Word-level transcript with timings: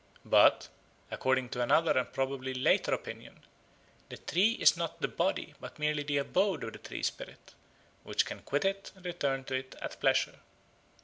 But, 0.25 0.67
according 1.11 1.49
to 1.49 1.61
another 1.61 1.95
and 1.95 2.11
probably 2.11 2.55
later 2.55 2.91
opinion, 2.91 3.43
the 4.09 4.17
tree 4.17 4.53
is 4.53 4.75
not 4.75 4.99
the 4.99 5.07
body, 5.07 5.53
but 5.59 5.77
merely 5.77 6.01
the 6.01 6.17
abode 6.17 6.63
of 6.63 6.73
the 6.73 6.79
tree 6.79 7.03
spirit, 7.03 7.53
which 8.01 8.25
can 8.25 8.39
quit 8.41 8.65
it 8.65 8.91
and 8.95 9.05
return 9.05 9.43
to 9.43 9.53
it 9.53 9.75
at 9.79 9.99
pleasure. 9.99 10.39